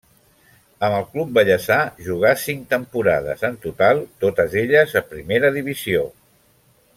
Amb 0.85 0.95
el 0.99 1.03
club 1.09 1.35
vallesà 1.39 1.77
jugà 2.07 2.31
cinc 2.45 2.65
temporades 2.71 3.45
en 3.51 3.59
total, 3.67 4.01
totes 4.25 4.57
elles 4.63 4.97
a 5.03 5.05
primera 5.13 5.53
divisió. 5.61 6.03